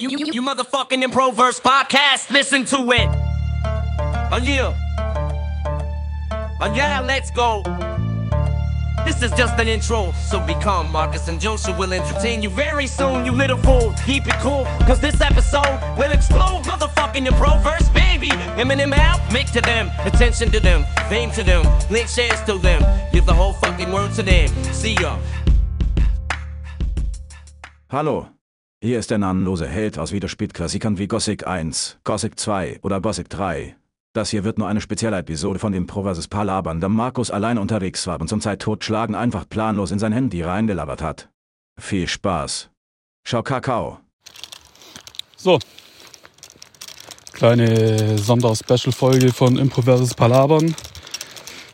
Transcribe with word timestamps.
You, 0.00 0.10
you, 0.10 0.26
you 0.32 0.42
motherfucking 0.42 1.02
Improverse 1.02 1.58
podcast, 1.58 2.30
listen 2.30 2.64
to 2.66 2.76
it. 2.92 3.08
Oh 4.30 4.38
yeah. 4.40 4.72
Oh 6.60 6.72
yeah, 6.72 7.00
let's 7.00 7.32
go. 7.32 7.64
This 9.04 9.20
is 9.24 9.32
just 9.32 9.58
an 9.58 9.66
intro, 9.66 10.12
so 10.12 10.38
be 10.46 10.54
calm, 10.62 10.92
Marcus 10.92 11.26
and 11.26 11.40
Joshua 11.40 11.76
will 11.76 11.92
entertain 11.92 12.42
you 12.42 12.48
very 12.48 12.86
soon, 12.86 13.24
you 13.24 13.32
little 13.32 13.56
fool. 13.58 13.92
Keep 14.06 14.28
it 14.28 14.34
cool, 14.34 14.66
cause 14.86 15.00
this 15.00 15.20
episode 15.20 15.80
will 15.98 16.12
explode 16.12 16.62
motherfucking 16.62 17.26
Improverse, 17.26 17.88
baby. 17.88 18.28
Eminem 18.54 18.96
out, 18.96 19.20
make 19.32 19.50
to 19.50 19.60
them, 19.60 19.90
attention 20.06 20.48
to 20.52 20.60
them, 20.60 20.84
fame 21.08 21.32
to 21.32 21.42
them, 21.42 21.64
link 21.90 22.06
shares 22.06 22.40
to 22.42 22.56
them, 22.58 22.84
give 23.12 23.26
the 23.26 23.34
whole 23.34 23.54
fucking 23.54 23.90
word 23.90 24.12
to 24.12 24.22
them. 24.22 24.46
See 24.72 24.94
ya. 24.94 25.18
Hallo, 27.90 28.28
hier 28.80 29.00
ist 29.00 29.10
der 29.10 29.18
namenlose 29.18 29.66
Held 29.66 29.98
aus 29.98 30.12
Wiederspielklassikern 30.12 30.98
wie 30.98 31.08
Gothic 31.08 31.46
1, 31.46 31.98
Gothic 32.04 32.38
2 32.38 32.78
oder 32.82 33.00
Gothic 33.00 33.28
3. 33.28 33.76
Das 34.12 34.30
hier 34.30 34.44
wird 34.44 34.58
nur 34.58 34.68
eine 34.68 34.80
spezielle 34.80 35.18
Episode 35.18 35.58
von 35.58 35.72
dem 35.72 35.88
Proverses 35.88 36.28
Palabern, 36.28 36.80
da 36.80 36.88
Markus 36.88 37.30
allein 37.32 37.58
unterwegs 37.58 38.06
war 38.06 38.20
und 38.20 38.28
zum 38.28 38.40
Zeit 38.40 38.60
totschlagen 38.62 39.16
einfach 39.16 39.48
planlos 39.48 39.90
in 39.90 39.98
sein 39.98 40.12
Handy 40.12 40.42
reingelabert 40.42 41.02
hat. 41.02 41.28
Viel 41.78 42.06
Spaß. 42.06 42.70
Schau 43.26 43.42
Kakao. 43.42 43.98
So. 45.36 45.58
Kleine 47.32 48.16
Sonder-Special-Folge 48.16 49.32
von 49.32 49.58
Improverses 49.58 50.14
Palabern. 50.14 50.74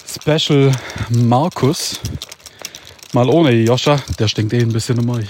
Special 0.06 0.72
Markus. 1.10 2.00
Mal 3.12 3.28
ohne 3.28 3.52
Joscha, 3.52 4.00
der 4.18 4.28
stinkt 4.28 4.54
eh 4.54 4.60
ein 4.60 4.72
bisschen 4.72 4.98
immer. 4.98 5.20
Ich 5.20 5.28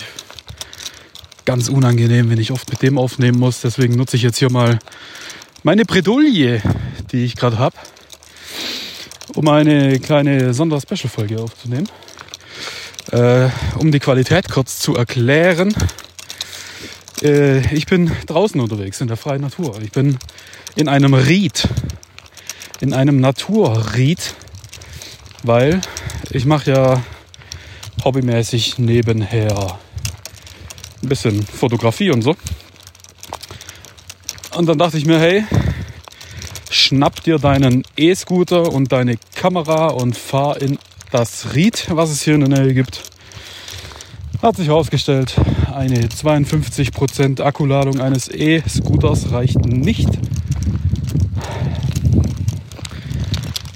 ganz 1.45 1.69
unangenehm, 1.69 2.31
wenn 2.31 2.39
ich 2.39 2.51
oft 2.51 2.71
mit 2.71 2.83
dem 2.83 2.99
aufnehmen 2.99 3.39
muss. 3.39 3.61
Deswegen 3.61 3.97
nutze 3.97 4.17
ich 4.17 4.23
jetzt 4.23 4.39
hier 4.39 4.51
mal 4.51 4.79
meine 5.63 5.85
Bredouille, 5.85 6.63
die 7.13 7.25
ich 7.25 7.37
gerade 7.37 7.59
habe, 7.59 7.77
um 9.35 9.49
eine 9.49 9.99
kleine 10.01 10.55
Sonder-Special-Folge 10.55 11.41
aufzunehmen. 11.41 11.89
Äh, 13.11 13.49
um 13.79 13.93
die 13.93 14.01
Qualität 14.01 14.51
kurz 14.51 14.79
zu 14.79 14.97
erklären. 14.97 15.75
Äh, 17.23 17.75
ich 17.75 17.87
bin 17.87 18.11
draußen 18.27 18.61
unterwegs 18.61 19.01
in 19.01 19.09
der 19.09 19.17
freien 19.17 19.43
Natur. 19.43 19.79
Ich 19.83 19.93
bin 19.93 20.19
in 20.75 20.89
einem 20.89 21.15
Ried. 21.15 21.69
In 22.81 22.93
einem 22.93 23.21
Naturried. 23.21 24.35
Weil 25.43 25.81
ich 26.31 26.47
mache 26.47 26.71
ja 26.71 27.03
hobbymäßig 28.03 28.79
nebenher 28.79 29.79
ein 31.05 31.09
bisschen 31.09 31.43
Fotografie 31.43 32.11
und 32.11 32.23
so. 32.23 32.35
Und 34.57 34.67
dann 34.67 34.79
dachte 34.79 34.99
ich 34.99 35.05
mir, 35.05 35.19
hey, 35.19 35.45
schnapp 36.71 37.23
dir 37.23 37.39
deinen 37.39 37.83
E-Scooter 37.97 38.73
und 38.73 38.93
deine 38.93 39.17
Kamera 39.35 39.89
und 39.89 40.17
fahr 40.17 40.61
in 40.61 40.79
das 41.11 41.55
Ried, 41.55 41.87
was 41.91 42.11
es 42.11 42.23
hier 42.23 42.35
in 42.35 42.49
der 42.49 42.61
Nähe 42.61 42.75
gibt. 42.75 43.03
Hat 44.43 44.57
sich 44.57 44.69
herausgestellt, 44.69 45.35
eine 45.73 46.07
52% 46.07 47.41
Akkuladung 47.41 48.01
eines 48.01 48.29
E-Scooters 48.29 49.31
reicht 49.31 49.65
nicht. 49.65 50.09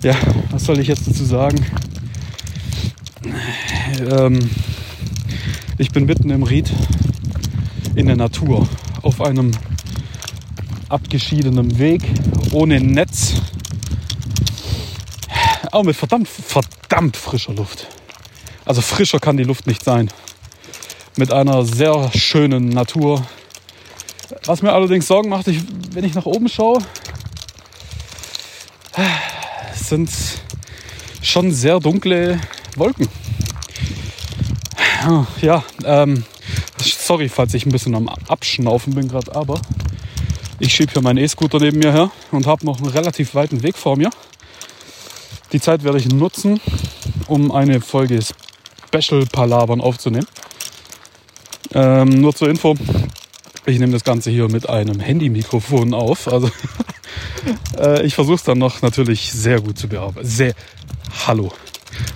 Ja, 0.03 0.15
was 0.51 0.65
soll 0.65 0.79
ich 0.79 0.89
jetzt 0.89 1.09
dazu 1.09 1.25
sagen? 1.25 1.65
Ähm, 4.11 4.39
ich 5.79 5.91
bin 5.91 6.07
mitten 6.07 6.31
im 6.31 6.43
Ried 6.43 6.71
in 7.99 8.07
der 8.07 8.17
Natur 8.17 8.69
auf 9.03 9.21
einem 9.21 9.51
abgeschiedenen 10.89 11.81
Weg 11.81 12.03
ohne 12.53 12.81
Netz, 12.81 13.35
auch 15.73 15.83
mit 15.83 15.97
verdammt, 15.97 16.29
verdammt 16.29 17.17
frischer 17.17 17.55
Luft. 17.55 17.89
Also 18.65 18.83
frischer 18.83 19.19
kann 19.19 19.37
die 19.37 19.43
Luft 19.43 19.67
nicht 19.67 19.83
sein. 19.83 20.11
Mit 21.17 21.33
einer 21.33 21.65
sehr 21.65 22.13
schönen 22.15 22.69
Natur. 22.69 23.27
Was 24.45 24.63
mir 24.63 24.73
allerdings 24.73 25.09
Sorgen 25.09 25.29
macht, 25.29 25.49
ich, 25.49 25.59
wenn 25.91 26.05
ich 26.05 26.15
nach 26.15 26.27
oben 26.27 26.49
schaue, 26.49 26.79
sind 29.75 30.09
schon 31.21 31.51
sehr 31.51 31.81
dunkle 31.81 32.41
Wolken. 32.77 33.09
Ja, 35.43 35.65
ähm, 35.85 36.25
sorry, 37.09 37.31
falls 37.31 37.55
ich 37.55 37.65
ein 37.65 37.73
bisschen 37.73 37.95
am 37.95 38.07
Abschnaufen 38.07 38.95
bin 38.95 39.09
gerade, 39.09 39.35
aber 39.35 39.59
ich 40.59 40.75
schiebe 40.75 40.93
hier 40.93 41.01
meinen 41.01 41.17
E-Scooter 41.17 41.59
neben 41.59 41.79
mir 41.79 41.91
her 41.91 42.11
und 42.33 42.47
habe 42.47 42.67
noch 42.67 42.81
einen 42.81 42.91
relativ 42.91 43.35
weiten 43.35 43.63
Weg 43.63 43.79
vor 43.79 43.97
mir. 43.97 44.11
Die 45.53 45.59
Zeit 45.59 45.85
werde 45.85 45.97
ich 45.97 46.11
nutzen, 46.11 46.61
um 47.27 47.51
eine 47.51 47.81
Folge 47.81 48.21
Special 48.21 49.25
Palabern 49.25 49.81
aufzunehmen. 49.81 50.27
Ähm, 51.73 52.21
nur 52.21 52.35
zur 52.35 52.51
Info, 52.51 52.75
ich 53.65 53.79
nehme 53.79 53.95
das 53.95 54.05
Ganze 54.05 54.31
hier 54.31 54.51
mit 54.51 54.69
einem 54.69 55.01
Handy-Mikrofon 55.01 55.95
auf. 55.95 56.29
Also 56.29 56.51
äh, 57.79 58.05
ich 58.05 58.17
versuche 58.17 58.37
es 58.37 58.43
dann 58.43 58.59
noch 58.59 58.83
natürlich 58.83 59.33
sehr 59.33 59.63
gut 59.63 59.79
zu 59.79 59.89
bearbeiten. 59.89 60.29
Sehr. 60.29 60.53
Hallo. 61.27 61.55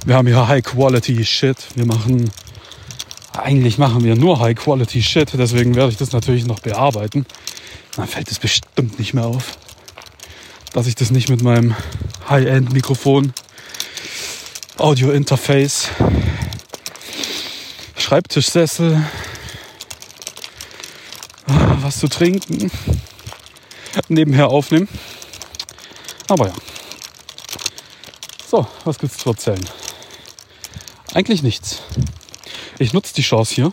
Wir 0.05 0.17
haben 0.17 0.27
hier 0.27 0.47
High 0.47 0.63
Quality 0.63 1.25
Shit. 1.25 1.57
Wir 1.77 1.87
machen 1.87 2.31
eigentlich 3.35 3.79
machen 3.79 4.05
wir 4.05 4.17
nur 4.17 4.41
High 4.41 4.57
Quality 4.57 5.03
Shit, 5.03 5.33
deswegen 5.35 5.75
werde 5.75 5.91
ich 5.91 5.97
das 5.97 6.13
natürlich 6.13 6.47
noch 6.47 6.61
bearbeiten. 6.61 7.27
Dann 7.97 8.07
fällt 8.07 8.31
es 8.31 8.39
bestimmt 8.39 8.99
nicht 8.99 9.15
mehr 9.15 9.27
auf, 9.27 9.59
dass 10.73 10.87
ich 10.87 10.95
das 10.95 11.11
nicht 11.11 11.29
mit 11.29 11.43
meinem 11.43 11.75
High-End 12.29 12.73
Mikrofon, 12.73 13.33
Audio 14.79 15.11
Interface, 15.11 15.89
Schreibtischsessel, 17.97 19.03
was 21.47 21.99
zu 21.99 22.09
trinken, 22.09 22.71
nebenher 24.09 24.49
aufnehme. 24.49 24.89
Aber 26.29 26.49
ja. 26.49 26.55
So, 28.51 28.67
was 28.85 28.99
gibt's 28.99 29.19
zu 29.19 29.31
erzählen? 29.31 29.65
Eigentlich 31.15 31.43
nichts. 31.43 31.83
Ich 32.83 32.93
nutze 32.93 33.15
die 33.15 33.23
Chance 33.23 33.55
hier, 33.55 33.73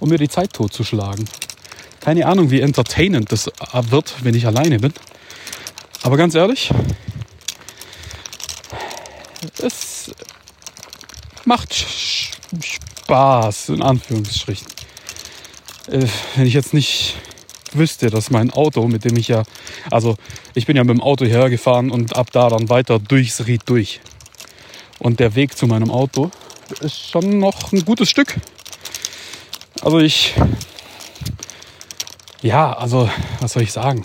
um 0.00 0.08
mir 0.08 0.16
die 0.16 0.30
Zeit 0.30 0.54
totzuschlagen. 0.54 1.28
Keine 2.00 2.24
Ahnung, 2.24 2.50
wie 2.50 2.62
entertainend 2.62 3.30
das 3.30 3.50
wird, 3.90 4.24
wenn 4.24 4.34
ich 4.34 4.46
alleine 4.46 4.78
bin. 4.78 4.94
Aber 6.04 6.16
ganz 6.16 6.34
ehrlich, 6.34 6.70
es 9.58 10.10
macht 11.44 11.74
Spaß, 12.62 13.68
in 13.68 13.82
Anführungsstrichen. 13.82 14.68
Äh, 15.88 16.06
wenn 16.36 16.46
ich 16.46 16.54
jetzt 16.54 16.72
nicht 16.72 17.14
wüsste, 17.72 18.08
dass 18.08 18.30
mein 18.30 18.50
Auto, 18.50 18.88
mit 18.88 19.04
dem 19.04 19.18
ich 19.18 19.28
ja, 19.28 19.42
also 19.90 20.16
ich 20.54 20.64
bin 20.64 20.78
ja 20.78 20.84
mit 20.84 20.94
dem 20.94 21.02
Auto 21.02 21.26
hergefahren 21.26 21.90
und 21.90 22.16
ab 22.16 22.30
da 22.32 22.48
dann 22.48 22.70
weiter 22.70 23.00
durchs 23.00 23.46
Ried 23.46 23.64
durch. 23.66 24.00
Und 24.98 25.20
der 25.20 25.34
Weg 25.34 25.58
zu 25.58 25.66
meinem 25.66 25.90
Auto 25.90 26.30
ist 26.80 27.10
schon 27.10 27.38
noch 27.38 27.72
ein 27.72 27.84
gutes 27.84 28.08
Stück. 28.08 28.36
Also 29.82 29.98
ich, 29.98 30.34
ja, 32.42 32.72
also 32.72 33.08
was 33.40 33.52
soll 33.52 33.62
ich 33.62 33.72
sagen? 33.72 34.04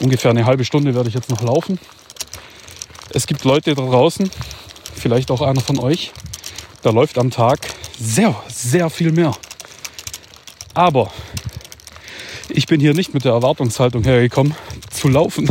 Ungefähr 0.00 0.30
eine 0.30 0.46
halbe 0.46 0.64
Stunde 0.64 0.94
werde 0.94 1.08
ich 1.08 1.14
jetzt 1.14 1.30
noch 1.30 1.42
laufen. 1.42 1.78
Es 3.12 3.26
gibt 3.26 3.44
Leute 3.44 3.74
da 3.74 3.82
draußen, 3.82 4.30
vielleicht 4.94 5.30
auch 5.30 5.42
einer 5.42 5.60
von 5.60 5.78
euch, 5.78 6.12
da 6.82 6.90
läuft 6.90 7.18
am 7.18 7.30
Tag 7.30 7.58
sehr, 7.98 8.34
sehr 8.48 8.88
viel 8.88 9.12
mehr. 9.12 9.32
Aber 10.74 11.12
ich 12.48 12.66
bin 12.66 12.80
hier 12.80 12.94
nicht 12.94 13.12
mit 13.12 13.24
der 13.24 13.32
Erwartungshaltung 13.32 14.04
hergekommen, 14.04 14.54
zu 14.90 15.08
laufen, 15.08 15.50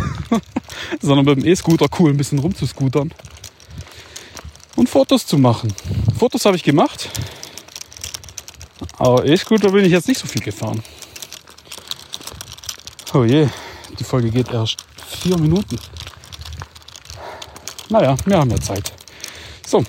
sondern 1.02 1.26
mit 1.26 1.38
dem 1.38 1.46
E-Scooter 1.46 1.88
cool 2.00 2.12
ein 2.12 2.18
bisschen 2.18 2.40
rumzuscootern 2.40 3.14
und 4.76 4.90
Fotos 4.90 5.26
zu 5.26 5.38
machen. 5.38 5.74
Fotos 6.18 6.46
habe 6.46 6.56
ich 6.56 6.64
gemacht, 6.64 7.10
aber 8.98 9.26
E-Scooter 9.26 9.72
bin 9.72 9.86
ich 9.86 9.92
jetzt 9.92 10.08
nicht 10.08 10.20
so 10.20 10.28
viel 10.28 10.42
gefahren. 10.42 10.84
Oh 13.14 13.24
je, 13.24 13.48
die 13.98 14.04
Folge 14.04 14.30
geht 14.30 14.50
erst 14.52 14.78
vier 15.08 15.38
Minuten. 15.38 15.80
Naja, 17.90 18.16
wir 18.26 18.38
haben 18.38 18.52
ja 18.52 18.62
Zeit. 18.62 18.94
So, 19.66 19.84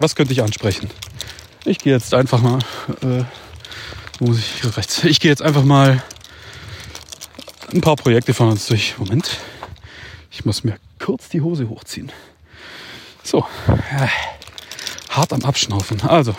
was 0.00 0.16
könnte 0.16 0.32
ich 0.32 0.42
ansprechen? 0.42 0.90
Ich 1.64 1.78
gehe 1.78 1.92
jetzt 1.92 2.12
einfach 2.14 2.40
mal, 2.40 2.58
äh, 3.02 3.24
muss 4.18 4.38
ich 4.38 4.76
rechts? 4.76 5.04
Ich 5.04 5.20
gehe 5.20 5.30
jetzt 5.30 5.42
einfach 5.42 5.62
mal 5.62 6.02
ein 7.72 7.80
paar 7.80 7.96
Projekte 7.96 8.34
von 8.34 8.48
uns 8.48 8.66
durch. 8.66 8.98
Moment, 8.98 9.38
ich 10.30 10.44
muss 10.44 10.64
mir 10.64 10.78
kurz 10.98 11.28
die 11.28 11.40
Hose 11.40 11.68
hochziehen. 11.68 12.10
So, 13.32 13.46
hart 15.08 15.32
am 15.32 15.42
Abschnaufen. 15.42 16.02
Also, 16.02 16.34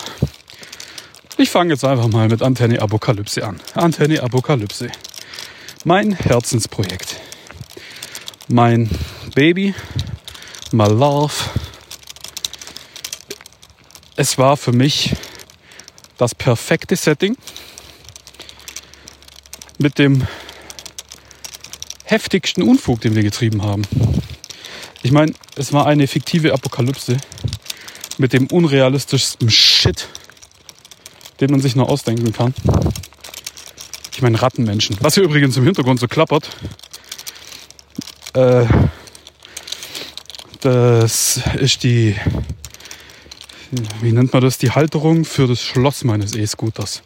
Ich 1.36 1.50
fange 1.50 1.72
jetzt 1.72 1.84
einfach 1.84 2.06
mal 2.06 2.28
mit 2.28 2.40
Antenne 2.40 2.80
Apokalypse 2.80 3.44
an. 3.44 3.58
Antenne 3.74 4.22
Apokalypse. 4.22 4.92
Mein 5.82 6.12
Herzensprojekt. 6.12 7.16
Mein 8.46 8.88
Baby. 9.34 9.74
My 10.70 10.86
love. 10.86 11.34
Es 14.14 14.38
war 14.38 14.56
für 14.56 14.70
mich 14.70 15.16
das 16.16 16.32
perfekte 16.32 16.94
Setting 16.94 17.36
mit 19.78 19.98
dem 19.98 20.28
heftigsten 22.04 22.62
Unfug, 22.62 23.00
den 23.00 23.16
wir 23.16 23.24
getrieben 23.24 23.64
haben. 23.64 23.82
Ich 25.04 25.12
meine, 25.12 25.34
es 25.56 25.74
war 25.74 25.86
eine 25.86 26.06
fiktive 26.06 26.54
Apokalypse 26.54 27.18
mit 28.16 28.32
dem 28.32 28.46
unrealistischsten 28.46 29.50
Shit, 29.50 30.08
den 31.40 31.50
man 31.50 31.60
sich 31.60 31.76
nur 31.76 31.90
ausdenken 31.90 32.32
kann. 32.32 32.54
Ich 34.14 34.22
meine 34.22 34.40
Rattenmenschen. 34.40 34.96
Was 35.00 35.12
hier 35.12 35.24
übrigens 35.24 35.58
im 35.58 35.64
Hintergrund 35.64 36.00
so 36.00 36.08
klappert, 36.08 36.48
äh, 38.32 38.64
das 40.62 41.38
ist 41.58 41.82
die, 41.82 42.16
wie 44.00 44.12
nennt 44.12 44.32
man 44.32 44.40
das, 44.40 44.56
die 44.56 44.70
Halterung 44.70 45.26
für 45.26 45.46
das 45.46 45.60
Schloss 45.60 46.02
meines 46.02 46.34
E-Scooters. 46.34 47.02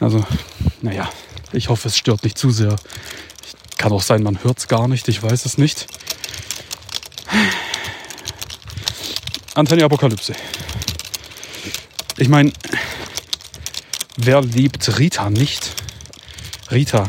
Also, 0.00 0.24
naja, 0.82 1.08
ich 1.52 1.68
hoffe, 1.68 1.86
es 1.86 1.96
stört 1.96 2.24
nicht 2.24 2.36
zu 2.36 2.50
sehr. 2.50 2.74
Kann 3.78 3.92
auch 3.92 4.02
sein, 4.02 4.24
man 4.24 4.42
hört 4.42 4.58
es 4.58 4.66
gar 4.66 4.88
nicht, 4.88 5.06
ich 5.06 5.22
weiß 5.22 5.46
es 5.46 5.56
nicht. 5.56 5.86
Antenne 9.60 9.84
Apokalypse. 9.84 10.32
Ich 12.16 12.30
meine, 12.30 12.50
wer 14.16 14.40
liebt 14.40 14.98
Rita 14.98 15.28
nicht? 15.28 15.74
Rita, 16.70 17.06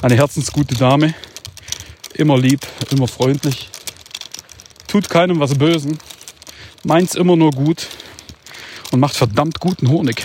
eine 0.00 0.14
herzensgute 0.14 0.76
Dame, 0.76 1.12
immer 2.14 2.38
lieb, 2.38 2.60
immer 2.92 3.08
freundlich, 3.08 3.68
tut 4.86 5.10
keinem 5.10 5.40
was 5.40 5.58
Bösen, 5.58 5.98
meint's 6.84 7.16
immer 7.16 7.34
nur 7.34 7.50
gut 7.50 7.88
und 8.92 9.00
macht 9.00 9.16
verdammt 9.16 9.58
guten 9.58 9.88
Honig. 9.88 10.24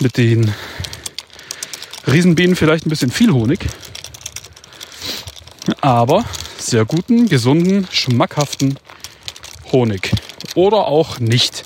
Mit 0.00 0.16
den 0.16 0.52
Riesenbienen 2.08 2.56
vielleicht 2.56 2.84
ein 2.84 2.90
bisschen 2.90 3.12
viel 3.12 3.30
Honig, 3.32 3.60
aber 5.80 6.24
sehr 6.58 6.84
guten, 6.84 7.28
gesunden, 7.28 7.86
schmackhaften 7.92 8.76
Honig. 9.74 10.12
Oder 10.54 10.86
auch 10.86 11.18
nicht. 11.18 11.64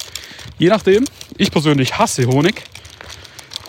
Je 0.57 0.71
nachdem. 0.71 1.05
Ich 1.37 1.51
persönlich 1.51 1.99
hasse 1.99 2.25
Honig. 2.25 2.65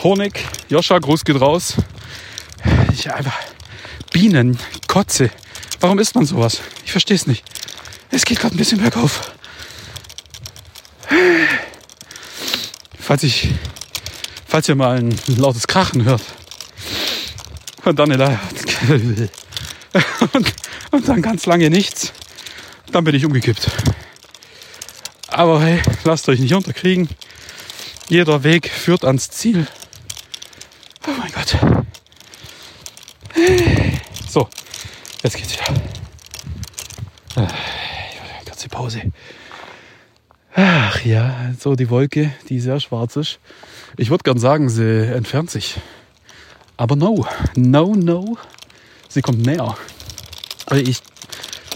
Honig, 0.01 0.39
Joscha, 0.69 0.97
Gruß 0.97 1.25
geht 1.25 1.41
raus. 1.41 1.73
Ich 2.93 3.11
einfach 3.11 3.37
Bienen, 4.13 4.57
Kotze. 4.87 5.29
Warum 5.81 5.99
isst 5.99 6.15
man 6.15 6.25
sowas? 6.25 6.61
Ich 6.85 6.91
verstehe 6.93 7.17
es 7.17 7.27
nicht. 7.27 7.43
Es 8.11 8.23
geht 8.23 8.39
gerade 8.39 8.55
ein 8.55 8.57
bisschen 8.57 8.81
bergauf. 8.81 9.33
Falls 12.97 13.23
ich, 13.23 13.49
falls 14.47 14.69
ihr 14.69 14.75
mal 14.75 14.99
ein 14.99 15.19
lautes 15.35 15.67
Krachen 15.67 16.05
hört 16.05 16.23
und 17.83 17.99
dann 17.99 18.11
und, 20.31 20.53
und 20.91 21.07
dann 21.09 21.21
ganz 21.21 21.45
lange 21.45 21.69
nichts, 21.69 22.13
dann 22.93 23.03
bin 23.03 23.15
ich 23.15 23.25
umgekippt. 23.25 23.69
Aber 25.39 25.61
hey, 25.61 25.81
lasst 26.03 26.27
euch 26.27 26.41
nicht 26.41 26.53
unterkriegen. 26.53 27.07
Jeder 28.09 28.43
Weg 28.43 28.69
führt 28.69 29.05
ans 29.05 29.29
Ziel. 29.29 29.65
Oh 31.07 31.11
mein 31.17 31.31
Gott. 31.31 31.55
So, 34.29 34.49
jetzt 35.23 35.37
geht's 35.37 35.53
wieder. 35.53 35.81
Kurze 38.45 38.67
Pause. 38.67 39.13
Ach 40.55 41.05
ja, 41.05 41.53
so 41.57 41.75
die 41.75 41.89
Wolke, 41.89 42.33
die 42.49 42.59
sehr 42.59 42.81
schwarz 42.81 43.15
ist. 43.15 43.39
Ich 43.95 44.09
würde 44.09 44.23
gern 44.23 44.39
sagen, 44.39 44.67
sie 44.67 45.07
entfernt 45.07 45.51
sich. 45.51 45.77
Aber 46.75 46.97
no, 46.97 47.25
no, 47.55 47.95
no. 47.95 48.37
Sie 49.07 49.21
kommt 49.21 49.45
näher. 49.45 49.77
Ich 50.73 51.01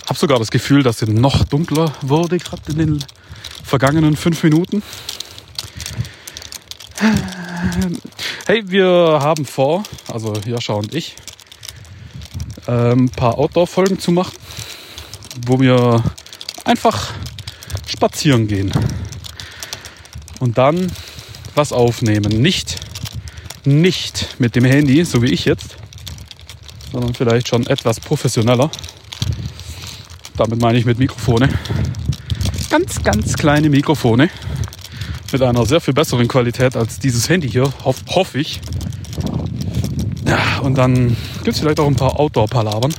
habe 0.09 0.19
sogar 0.19 0.37
das 0.37 0.51
Gefühl, 0.51 0.83
dass 0.83 0.99
sie 0.99 1.05
noch 1.05 1.45
dunkler 1.45 1.93
wurde, 2.01 2.39
gerade 2.39 2.73
in 2.73 2.77
den 2.77 3.05
vergangenen 3.63 4.15
fünf 4.15 4.43
Minuten. 4.43 4.83
Hey, 8.45 8.63
wir 8.65 9.19
haben 9.21 9.45
vor, 9.45 9.83
also 10.11 10.33
Joscha 10.45 10.73
und 10.73 10.93
ich, 10.93 11.15
ein 12.67 12.99
ähm, 12.99 13.09
paar 13.09 13.37
Outdoor-Folgen 13.37 13.99
zu 13.99 14.11
machen, 14.11 14.35
wo 15.47 15.59
wir 15.59 16.03
einfach 16.63 17.11
spazieren 17.87 18.47
gehen 18.47 18.71
und 20.39 20.57
dann 20.57 20.91
was 21.55 21.71
aufnehmen. 21.71 22.41
Nicht, 22.41 22.79
nicht 23.65 24.39
mit 24.39 24.55
dem 24.55 24.65
Handy, 24.65 25.03
so 25.03 25.21
wie 25.21 25.31
ich 25.31 25.45
jetzt, 25.45 25.77
sondern 26.91 27.13
vielleicht 27.13 27.47
schon 27.47 27.65
etwas 27.67 27.99
professioneller. 27.99 28.69
Damit 30.37 30.59
meine 30.61 30.77
ich 30.77 30.85
mit 30.85 30.99
Mikrofone 30.99 31.49
ganz, 32.73 33.03
ganz 33.03 33.37
kleine 33.37 33.69
Mikrofone 33.69 34.31
mit 35.31 35.43
einer 35.43 35.63
sehr 35.63 35.79
viel 35.79 35.93
besseren 35.93 36.27
Qualität 36.27 36.75
als 36.75 36.97
dieses 36.97 37.29
Handy 37.29 37.47
hier, 37.47 37.71
hoff, 37.85 37.97
hoffe 38.07 38.39
ich. 38.39 38.61
Ja, 40.25 40.57
und 40.63 40.75
dann 40.75 41.15
gibt 41.43 41.49
es 41.49 41.59
vielleicht 41.59 41.79
auch 41.79 41.85
ein 41.85 41.95
paar 41.95 42.19
Outdoor-Palabern. 42.19 42.91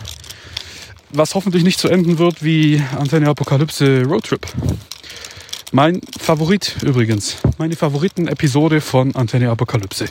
Was 1.11 1.35
hoffentlich 1.35 1.65
nicht 1.65 1.81
zu 1.81 1.89
enden 1.89 2.19
wird 2.19 2.45
wie 2.45 2.81
Antenne 2.97 3.29
Apokalypse 3.29 4.05
Roadtrip. 4.05 4.47
Mein 5.73 6.01
Favorit 6.21 6.77
übrigens. 6.85 7.39
Meine 7.59 7.75
Favoriten-Episode 7.75 8.81
von 8.81 9.17
Antenne 9.17 9.51
Apokalypse. 9.51 10.07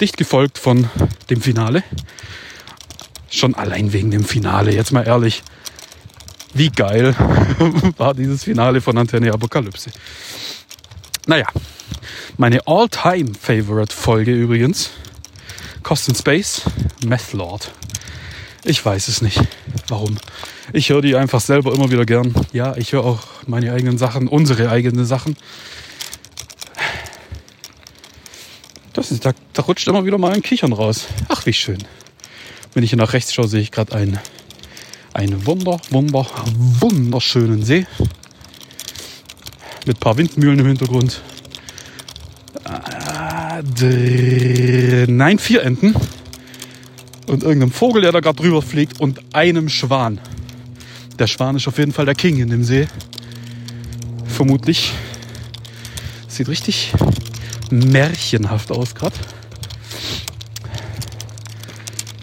Dicht 0.00 0.16
gefolgt 0.16 0.58
von 0.58 0.90
dem 1.30 1.40
Finale. 1.40 1.84
Schon 3.30 3.54
allein 3.54 3.92
wegen 3.92 4.10
dem 4.10 4.24
Finale, 4.24 4.72
jetzt 4.72 4.90
mal 4.90 5.06
ehrlich 5.06 5.44
wie 6.54 6.70
geil 6.70 7.14
war 7.96 8.14
dieses 8.14 8.44
Finale 8.44 8.80
von 8.80 8.96
Antenne 8.96 9.32
Apokalypse. 9.32 9.90
Naja, 11.26 11.46
meine 12.36 12.66
All-Time-Favorite-Folge 12.66 14.32
übrigens. 14.32 14.90
Cost 15.82 16.08
in 16.08 16.14
Space, 16.14 16.62
Meth 17.04 17.32
Lord. 17.32 17.70
Ich 18.64 18.84
weiß 18.84 19.08
es 19.08 19.20
nicht. 19.20 19.40
Warum? 19.88 20.16
Ich 20.72 20.88
höre 20.88 21.02
die 21.02 21.16
einfach 21.16 21.40
selber 21.40 21.74
immer 21.74 21.90
wieder 21.90 22.06
gern. 22.06 22.34
Ja, 22.52 22.74
ich 22.76 22.92
höre 22.92 23.04
auch 23.04 23.20
meine 23.46 23.72
eigenen 23.72 23.98
Sachen, 23.98 24.28
unsere 24.28 24.70
eigenen 24.70 25.04
Sachen. 25.04 25.36
Das 28.94 29.10
ist, 29.10 29.26
da, 29.26 29.32
da 29.52 29.62
rutscht 29.62 29.86
immer 29.88 30.04
wieder 30.06 30.18
mal 30.18 30.32
ein 30.32 30.42
Kichern 30.42 30.72
raus. 30.72 31.08
Ach, 31.28 31.44
wie 31.46 31.52
schön. 31.52 31.78
Wenn 32.72 32.82
ich 32.82 32.90
hier 32.90 32.98
nach 32.98 33.12
rechts 33.12 33.34
schaue, 33.34 33.48
sehe 33.48 33.60
ich 33.60 33.70
gerade 33.70 33.94
einen 33.94 34.18
einen 35.14 35.46
wunder, 35.46 35.80
wunder, 35.90 36.26
wunderschönen 36.80 37.64
See 37.64 37.86
mit 39.86 39.96
ein 39.96 40.00
paar 40.00 40.16
Windmühlen 40.16 40.58
im 40.58 40.66
Hintergrund. 40.66 41.22
Äh, 43.80 45.06
nein, 45.06 45.38
vier 45.38 45.62
Enten 45.62 45.94
und 47.26 47.42
irgendeinem 47.42 47.72
Vogel, 47.72 48.02
der 48.02 48.12
da 48.12 48.20
gerade 48.20 48.42
drüber 48.42 48.62
fliegt 48.62 49.00
und 49.00 49.20
einem 49.32 49.68
Schwan. 49.68 50.20
Der 51.18 51.26
Schwan 51.26 51.56
ist 51.56 51.68
auf 51.68 51.78
jeden 51.78 51.92
Fall 51.92 52.06
der 52.06 52.14
King 52.14 52.38
in 52.38 52.50
dem 52.50 52.64
See. 52.64 52.88
Vermutlich. 54.26 54.92
Sieht 56.26 56.48
richtig 56.48 56.92
märchenhaft 57.70 58.72
aus 58.72 58.94
gerade. 58.94 59.14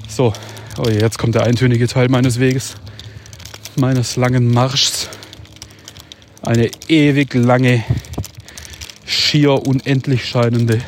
So, 0.09 0.33
oh, 0.83 0.89
jetzt 0.89 1.19
kommt 1.19 1.35
der 1.35 1.43
eintönige 1.43 1.87
Teil 1.87 2.09
meines 2.09 2.39
Weges 2.39 2.75
meines 3.75 4.15
langen 4.15 4.51
Marschs 4.51 5.09
eine 6.41 6.69
ewig 6.87 7.33
lange, 7.33 7.83
schier 9.05 9.65
unendlich 9.65 10.25
scheinende 10.25 10.81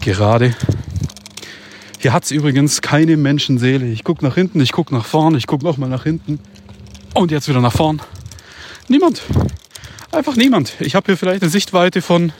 Gerade. 0.00 0.54
Hier 1.98 2.12
hat 2.12 2.24
es 2.24 2.30
übrigens 2.30 2.82
keine 2.82 3.16
Menschenseele. 3.16 3.86
Ich 3.86 4.04
gucke 4.04 4.22
nach 4.22 4.34
hinten, 4.34 4.60
ich 4.60 4.72
gucke 4.72 4.94
nach 4.94 5.06
vorn, 5.06 5.34
ich 5.34 5.46
gucke 5.46 5.64
nochmal 5.64 5.88
nach 5.88 6.04
hinten 6.04 6.40
und 7.14 7.30
jetzt 7.30 7.48
wieder 7.48 7.62
nach 7.62 7.72
vorn. 7.72 8.02
Niemand. 8.88 9.22
Einfach 10.12 10.36
niemand. 10.36 10.74
Ich 10.80 10.94
habe 10.94 11.06
hier 11.06 11.16
vielleicht 11.16 11.42
eine 11.42 11.50
Sichtweite 11.50 12.02
von, 12.02 12.32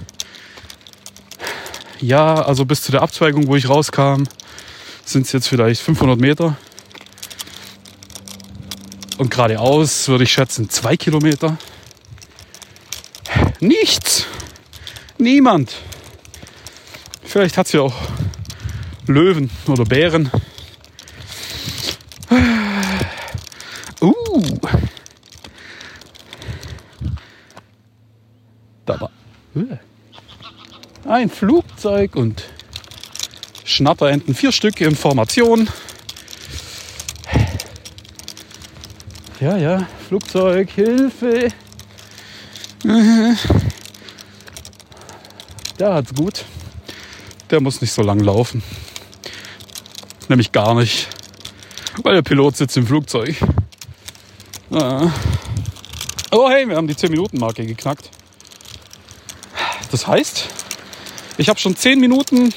ja, 2.00 2.34
also 2.34 2.66
bis 2.66 2.82
zu 2.82 2.92
der 2.92 3.00
Abzweigung, 3.00 3.46
wo 3.46 3.56
ich 3.56 3.66
rauskam, 3.66 4.24
sind 5.04 5.26
es 5.26 5.32
jetzt 5.32 5.48
vielleicht 5.48 5.80
500 5.80 6.18
Meter. 6.18 6.56
Und 9.18 9.30
geradeaus 9.30 10.08
würde 10.08 10.24
ich 10.24 10.32
schätzen 10.32 10.68
zwei 10.70 10.96
Kilometer. 10.96 11.56
Nichts. 13.60 14.26
Niemand. 15.18 15.74
Vielleicht 17.22 17.56
hat 17.56 17.68
sie 17.68 17.78
auch 17.78 17.94
Löwen 19.06 19.50
oder 19.66 19.84
Bären. 19.84 20.30
Uh. 24.00 24.42
Da 28.86 29.00
war 29.00 29.10
ein 31.06 31.30
Flugzeug 31.30 32.16
und 32.16 32.44
Schnatterenten. 33.74 34.34
Vier 34.34 34.52
Stück 34.52 34.80
in 34.80 34.94
Formation. 34.94 35.68
Ja, 39.40 39.56
ja, 39.56 39.88
Flugzeug, 40.06 40.70
Hilfe. 40.70 41.48
Der 45.78 45.94
hat's 45.94 46.14
gut. 46.14 46.44
Der 47.50 47.60
muss 47.60 47.80
nicht 47.80 47.92
so 47.92 48.02
lang 48.02 48.20
laufen. 48.20 48.62
Nämlich 50.28 50.52
gar 50.52 50.74
nicht. 50.76 51.08
Weil 52.02 52.14
der 52.14 52.22
Pilot 52.22 52.56
sitzt 52.56 52.76
im 52.76 52.86
Flugzeug. 52.86 53.36
Ah. 54.70 55.10
Oh 56.30 56.48
hey, 56.48 56.68
wir 56.68 56.76
haben 56.76 56.86
die 56.86 56.94
10-Minuten-Marke 56.94 57.66
geknackt. 57.66 58.10
Das 59.90 60.06
heißt, 60.06 60.48
ich 61.38 61.48
habe 61.48 61.58
schon 61.58 61.76
10 61.76 61.98
Minuten 61.98 62.54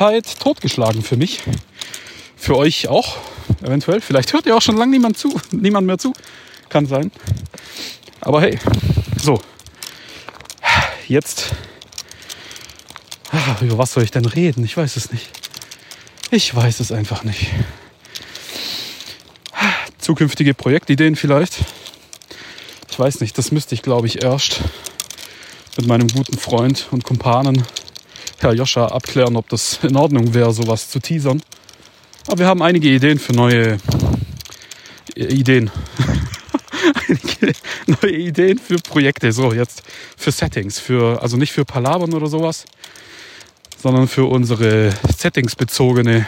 Zeit 0.00 0.40
totgeschlagen 0.40 1.02
für 1.02 1.18
mich. 1.18 1.42
Für 2.34 2.56
euch 2.56 2.88
auch, 2.88 3.18
eventuell. 3.60 4.00
Vielleicht 4.00 4.32
hört 4.32 4.46
ihr 4.46 4.56
auch 4.56 4.62
schon 4.62 4.78
lange 4.78 4.92
niemand 4.92 5.18
zu, 5.18 5.38
niemand 5.50 5.86
mehr 5.86 5.98
zu. 5.98 6.14
Kann 6.70 6.86
sein. 6.86 7.12
Aber 8.22 8.40
hey, 8.40 8.58
so. 9.22 9.42
Jetzt. 11.06 11.52
Ach, 13.30 13.60
über 13.60 13.76
was 13.76 13.92
soll 13.92 14.02
ich 14.02 14.10
denn 14.10 14.24
reden? 14.24 14.64
Ich 14.64 14.74
weiß 14.74 14.96
es 14.96 15.12
nicht. 15.12 15.28
Ich 16.30 16.54
weiß 16.54 16.80
es 16.80 16.92
einfach 16.92 17.22
nicht. 17.22 17.48
Zukünftige 19.98 20.54
Projektideen 20.54 21.14
vielleicht. 21.14 21.56
Ich 22.90 22.98
weiß 22.98 23.20
nicht, 23.20 23.36
das 23.36 23.52
müsste 23.52 23.74
ich 23.74 23.82
glaube 23.82 24.06
ich 24.06 24.22
erst 24.22 24.62
mit 25.76 25.86
meinem 25.86 26.08
guten 26.08 26.38
Freund 26.38 26.88
und 26.90 27.04
Kumpanen 27.04 27.66
Herr 28.40 28.54
Joscha 28.54 28.86
abklären, 28.86 29.36
ob 29.36 29.50
das 29.50 29.80
in 29.82 29.96
Ordnung 29.96 30.32
wäre, 30.32 30.52
sowas 30.54 30.88
zu 30.88 30.98
teasern. 30.98 31.42
Aber 32.26 32.38
wir 32.38 32.46
haben 32.46 32.62
einige 32.62 32.88
Ideen 32.88 33.18
für 33.18 33.34
neue 33.34 33.76
Ideen. 35.14 35.70
einige 37.08 37.52
neue 37.86 38.16
Ideen 38.16 38.58
für 38.58 38.76
Projekte, 38.76 39.30
so 39.32 39.52
jetzt 39.52 39.82
für 40.16 40.32
Settings, 40.32 40.78
für 40.78 41.20
also 41.20 41.36
nicht 41.36 41.52
für 41.52 41.66
Palabern 41.66 42.14
oder 42.14 42.28
sowas, 42.28 42.64
sondern 43.76 44.08
für 44.08 44.24
unsere 44.24 44.90
Settings-bezogene 45.18 46.24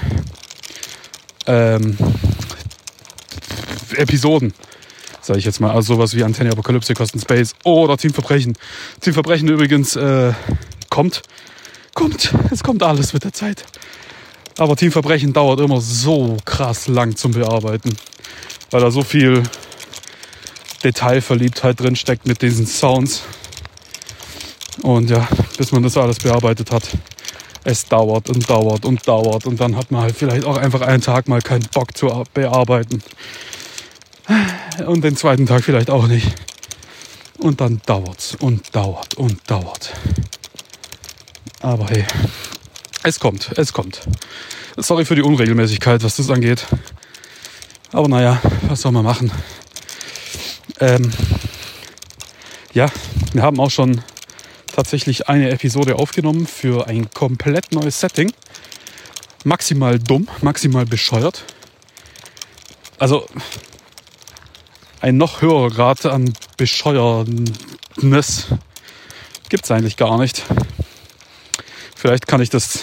ähm, 1.46 1.96
Episoden, 3.96 4.52
sage 5.22 5.38
ich 5.38 5.46
jetzt 5.46 5.60
mal. 5.60 5.70
Also 5.70 5.94
sowas 5.94 6.14
wie 6.14 6.24
Antenne 6.24 6.52
Apokalypse, 6.52 6.92
Kosten 6.92 7.20
Space 7.20 7.54
oder 7.64 7.96
Team 7.96 8.12
Verbrechen. 8.12 8.52
Team 9.00 9.14
Verbrechen 9.14 9.48
übrigens 9.48 9.96
äh, 9.96 10.34
kommt, 10.90 11.22
kommt, 11.94 12.34
es 12.50 12.62
kommt 12.62 12.82
alles 12.82 13.12
mit 13.12 13.24
der 13.24 13.32
Zeit. 13.32 13.64
Aber 14.58 14.76
Team 14.76 14.92
Verbrechen 14.92 15.32
dauert 15.32 15.60
immer 15.60 15.80
so 15.80 16.36
krass 16.44 16.86
lang 16.86 17.16
zum 17.16 17.32
Bearbeiten, 17.32 17.96
weil 18.70 18.80
da 18.80 18.90
so 18.90 19.02
viel 19.02 19.42
Detailverliebtheit 20.84 21.80
drin 21.80 21.96
steckt 21.96 22.26
mit 22.26 22.42
diesen 22.42 22.66
Sounds. 22.66 23.22
Und 24.82 25.10
ja, 25.10 25.26
bis 25.56 25.72
man 25.72 25.82
das 25.82 25.96
alles 25.96 26.18
bearbeitet 26.18 26.70
hat, 26.70 26.88
es 27.64 27.86
dauert 27.86 28.28
und 28.28 28.48
dauert 28.48 28.84
und 28.84 29.06
dauert 29.06 29.46
und 29.46 29.60
dann 29.60 29.76
hat 29.76 29.90
man 29.90 30.02
halt 30.02 30.16
vielleicht 30.16 30.44
auch 30.44 30.56
einfach 30.56 30.80
einen 30.80 31.02
Tag 31.02 31.28
mal 31.28 31.40
keinen 31.40 31.66
Bock 31.72 31.96
zu 31.96 32.24
bearbeiten. 32.34 33.02
Und 34.86 35.04
den 35.04 35.16
zweiten 35.16 35.46
Tag 35.46 35.62
vielleicht 35.62 35.90
auch 35.90 36.06
nicht. 36.06 36.26
Und 37.38 37.60
dann 37.60 37.80
dauert's 37.86 38.36
und 38.40 38.74
dauert 38.74 39.14
und 39.14 39.38
dauert. 39.48 39.92
Aber 41.62 41.86
hey, 41.86 42.04
es 43.04 43.20
kommt, 43.20 43.52
es 43.56 43.72
kommt. 43.72 44.00
Sorry 44.76 45.04
für 45.04 45.14
die 45.14 45.22
Unregelmäßigkeit, 45.22 46.02
was 46.02 46.16
das 46.16 46.28
angeht. 46.28 46.66
Aber 47.92 48.08
naja, 48.08 48.40
was 48.68 48.80
soll 48.80 48.90
man 48.90 49.04
machen? 49.04 49.30
Ähm, 50.80 51.12
ja, 52.74 52.90
wir 53.32 53.44
haben 53.44 53.60
auch 53.60 53.70
schon 53.70 54.02
tatsächlich 54.74 55.28
eine 55.28 55.50
Episode 55.50 56.00
aufgenommen 56.00 56.48
für 56.48 56.88
ein 56.88 57.10
komplett 57.10 57.70
neues 57.70 58.00
Setting. 58.00 58.32
Maximal 59.44 60.00
dumm, 60.00 60.26
maximal 60.40 60.84
bescheuert. 60.84 61.44
Also 62.98 63.28
ein 65.00 65.16
noch 65.16 65.42
höherer 65.42 65.70
Grad 65.70 66.06
an 66.06 66.32
Bescheuertness 66.56 68.48
gibt 69.48 69.64
es 69.64 69.70
eigentlich 69.70 69.96
gar 69.96 70.18
nicht. 70.18 70.42
Vielleicht 72.02 72.26
kann 72.26 72.40
ich 72.40 72.50
das, 72.50 72.80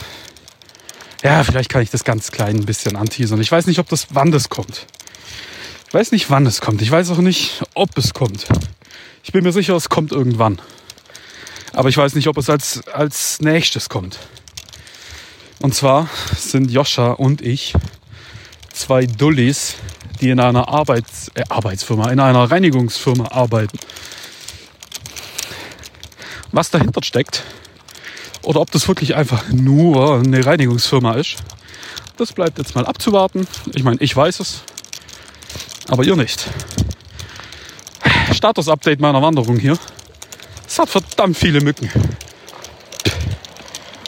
ja, 1.26 1.44
vielleicht 1.44 1.70
kann 1.70 1.82
ich 1.82 1.90
das 1.90 2.06
ganz 2.06 2.32
klein 2.32 2.56
ein 2.56 2.66
bisschen 2.66 2.96
anteasern. 2.96 3.42
Ich 3.42 3.52
weiß 3.52 3.68
nicht, 3.68 3.80
ob 3.80 3.90
das, 3.90 4.08
wann 4.12 4.32
das 4.32 4.48
kommt. 4.48 4.88
Ich 5.86 5.94
weiß 5.94 6.14
nicht, 6.14 6.30
wann 6.30 6.46
es 6.46 6.62
kommt. 6.62 6.82
Ich 6.82 6.90
weiß 6.90 7.12
auch 7.12 7.18
nicht, 7.18 7.62
ob 7.74 7.98
es 7.98 8.14
kommt. 8.14 8.48
Ich 9.26 9.34
bin 9.34 9.44
mir 9.44 9.52
sicher, 9.52 9.76
es 9.76 9.90
kommt 9.90 10.14
irgendwann. 10.14 10.62
Aber 11.74 11.90
ich 11.90 11.98
weiß 11.98 12.16
nicht, 12.16 12.30
ob 12.30 12.38
es 12.38 12.50
als, 12.50 12.88
als 12.88 13.42
nächstes 13.42 13.90
kommt. 13.90 14.20
Und 15.60 15.76
zwar 15.76 16.08
sind 16.38 16.72
Joscha 16.72 17.12
und 17.12 17.42
ich 17.42 17.74
zwei 18.72 19.06
Dullis, 19.06 19.76
die 20.22 20.30
in 20.30 20.40
einer 20.40 20.70
Arbeits, 20.70 21.30
äh, 21.34 21.44
Arbeitsfirma, 21.50 22.10
in 22.10 22.22
einer 22.22 22.50
Reinigungsfirma 22.50 23.34
arbeiten. 23.34 23.80
Was 26.54 26.70
dahinter 26.70 27.04
steckt 27.04 27.44
oder 28.44 28.62
ob 28.62 28.72
das 28.72 28.88
wirklich 28.88 29.16
einfach 29.16 29.50
nur 29.50 30.20
eine 30.20 30.46
Reinigungsfirma 30.46 31.14
ist, 31.14 31.38
das 32.18 32.34
bleibt 32.34 32.58
jetzt 32.58 32.76
mal 32.76 32.86
abzuwarten. 32.86 33.48
Ich 33.74 33.84
meine, 33.84 34.02
ich 34.02 34.16
weiß 34.16 34.40
es, 34.40 34.62
aber 35.88 36.04
ihr 36.04 36.16
nicht. 36.16 36.48
Status-Update 38.34 39.00
meiner 39.00 39.22
Wanderung 39.22 39.58
hier. 39.58 39.78
Es 40.68 40.80
hat 40.80 40.90
verdammt 40.90 41.38
viele 41.38 41.62
Mücken. 41.62 41.90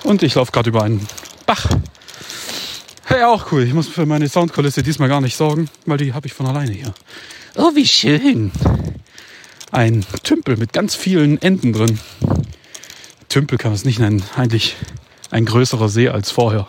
Und 0.03 0.23
ich 0.23 0.35
laufe 0.35 0.51
gerade 0.51 0.69
über 0.69 0.83
einen 0.83 1.07
Bach. 1.45 1.67
Hey, 3.05 3.23
auch 3.23 3.51
cool. 3.51 3.63
Ich 3.63 3.73
muss 3.73 3.87
für 3.87 4.05
meine 4.05 4.29
Soundkulisse 4.29 4.83
diesmal 4.83 5.09
gar 5.09 5.21
nicht 5.21 5.35
sorgen, 5.35 5.69
weil 5.85 5.97
die 5.97 6.13
habe 6.13 6.27
ich 6.27 6.33
von 6.33 6.45
alleine 6.45 6.71
hier. 6.71 6.93
Oh, 7.55 7.71
wie 7.75 7.87
schön. 7.87 8.51
Ein 9.71 10.05
Tümpel 10.23 10.57
mit 10.57 10.71
ganz 10.71 10.95
vielen 10.95 11.41
Enden 11.41 11.73
drin. 11.73 11.99
Tümpel 13.31 13.57
kann 13.57 13.71
man 13.71 13.77
es 13.77 13.85
nicht 13.85 13.99
nennen. 13.99 14.21
Eigentlich 14.35 14.75
ein 15.29 15.45
größerer 15.45 15.87
See 15.87 16.09
als 16.09 16.31
vorher. 16.31 16.67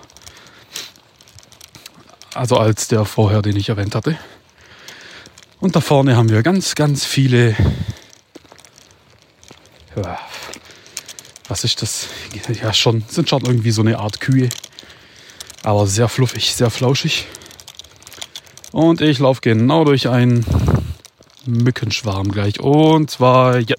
Also 2.35 2.57
als 2.57 2.87
der 2.87 3.05
vorher, 3.05 3.43
den 3.43 3.57
ich 3.57 3.69
erwähnt 3.69 3.97
hatte. 3.97 4.17
Und 5.59 5.75
da 5.75 5.81
vorne 5.81 6.17
haben 6.17 6.29
wir 6.29 6.43
ganz, 6.45 6.77
ganz 6.77 7.05
viele. 7.05 7.57
Was 11.49 11.65
ist 11.65 11.83
das? 11.83 12.07
Ja, 12.63 12.73
schon, 12.73 13.03
sind 13.09 13.29
schon 13.29 13.45
irgendwie 13.45 13.73
so 13.73 13.83
eine 13.83 13.99
Art 13.99 14.21
Kühe. 14.21 14.49
Aber 15.65 15.89
sehr 15.89 16.09
fluffig, 16.09 16.55
sehr 16.55 16.71
flauschig. 16.71 17.27
Und 18.71 19.01
ich 19.01 19.19
laufe 19.19 19.41
genau 19.41 19.85
durch 19.85 20.09
einen 20.09 20.47
Mückenschwarm 21.45 22.31
gleich. 22.31 22.61
Und 22.61 23.11
zwar 23.11 23.59
ja. 23.59 23.75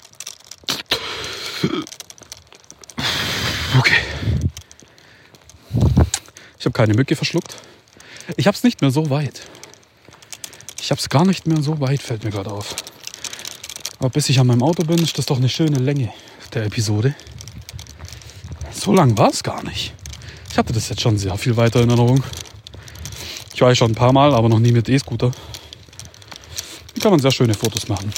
Ich 6.63 6.65
habe 6.65 6.77
keine 6.77 6.93
Mücke 6.93 7.17
verschluckt. 7.17 7.57
Ich 8.37 8.47
habe 8.47 8.55
es 8.55 8.63
nicht 8.63 8.79
mehr 8.79 8.89
so 8.89 9.09
weit. 9.09 9.41
Ich 10.81 10.91
habe 10.91 10.99
es 11.01 11.09
gar 11.09 11.25
nicht 11.25 11.45
mehr 11.45 11.61
so 11.61 11.81
weit, 11.81 12.01
fällt 12.01 12.23
mir 12.23 12.29
gerade 12.29 12.51
auf. 12.51 12.73
Aber 13.99 14.09
bis 14.09 14.29
ich 14.29 14.39
an 14.39 14.47
meinem 14.47 14.63
Auto 14.63 14.85
bin, 14.85 14.97
ist 14.99 15.17
das 15.17 15.25
doch 15.25 15.35
eine 15.35 15.49
schöne 15.49 15.77
Länge 15.77 16.13
der 16.53 16.63
Episode. 16.63 17.15
So 18.71 18.93
lang 18.93 19.17
war 19.17 19.29
es 19.29 19.43
gar 19.43 19.61
nicht. 19.63 19.93
Ich 20.51 20.57
hatte 20.57 20.71
das 20.71 20.87
jetzt 20.87 21.01
schon 21.01 21.17
sehr 21.17 21.37
viel 21.37 21.57
weiter 21.57 21.81
in 21.81 21.89
Erinnerung. 21.89 22.23
Ich 23.53 23.59
war 23.59 23.67
ja 23.67 23.75
schon 23.75 23.91
ein 23.91 23.95
paar 23.95 24.13
Mal, 24.13 24.33
aber 24.33 24.47
noch 24.47 24.59
nie 24.59 24.71
mit 24.71 24.87
E-Scooter. 24.87 25.33
Kann 27.01 27.11
man 27.11 27.19
sehr 27.19 27.31
schöne 27.31 27.55
Fotos 27.55 27.89
machen. 27.89 28.13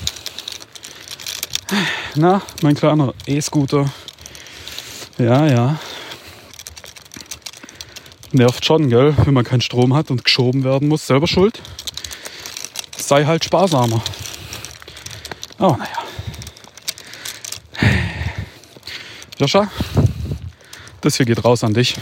Na, 2.13 2.43
mein 2.61 2.75
kleiner 2.75 3.11
E-Scooter. 3.25 3.91
Ja, 5.17 5.47
ja. 5.47 5.79
Nervt 8.35 8.65
schon, 8.65 8.89
gell? 8.89 9.15
Wenn 9.23 9.33
man 9.33 9.45
keinen 9.45 9.61
Strom 9.61 9.93
hat 9.93 10.11
und 10.11 10.25
geschoben 10.25 10.65
werden 10.65 10.89
muss. 10.89 11.07
Selber 11.07 11.25
schuld. 11.25 11.61
Sei 12.97 13.23
halt 13.23 13.45
sparsamer. 13.45 14.01
Oh, 15.57 15.77
naja. 15.77 16.03
Joscha, 19.37 19.71
das 20.99 21.15
hier 21.15 21.25
geht 21.25 21.45
raus 21.45 21.63
an 21.63 21.73
dich. 21.73 21.95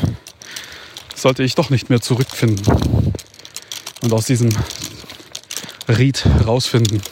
Sollte 1.15 1.43
ich 1.43 1.53
doch 1.53 1.69
nicht 1.69 1.91
mehr 1.91 2.01
zurückfinden 2.01 2.65
und 4.01 4.11
aus 4.11 4.25
diesem 4.25 4.49
Ried 5.87 6.25
rausfinden, 6.47 7.03